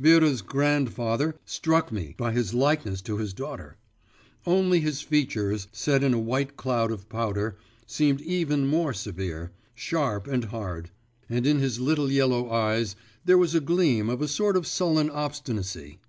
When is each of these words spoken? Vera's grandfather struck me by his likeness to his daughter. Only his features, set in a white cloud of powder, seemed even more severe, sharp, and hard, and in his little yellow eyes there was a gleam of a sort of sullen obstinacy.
Vera's 0.00 0.42
grandfather 0.42 1.36
struck 1.44 1.92
me 1.92 2.12
by 2.18 2.32
his 2.32 2.52
likeness 2.52 3.00
to 3.00 3.18
his 3.18 3.32
daughter. 3.32 3.76
Only 4.44 4.80
his 4.80 5.00
features, 5.00 5.68
set 5.70 6.02
in 6.02 6.12
a 6.12 6.18
white 6.18 6.56
cloud 6.56 6.90
of 6.90 7.08
powder, 7.08 7.56
seemed 7.86 8.20
even 8.22 8.66
more 8.66 8.92
severe, 8.92 9.52
sharp, 9.76 10.26
and 10.26 10.42
hard, 10.46 10.90
and 11.30 11.46
in 11.46 11.60
his 11.60 11.78
little 11.78 12.10
yellow 12.10 12.50
eyes 12.50 12.96
there 13.24 13.38
was 13.38 13.54
a 13.54 13.60
gleam 13.60 14.10
of 14.10 14.20
a 14.20 14.26
sort 14.26 14.56
of 14.56 14.66
sullen 14.66 15.08
obstinacy. 15.08 16.00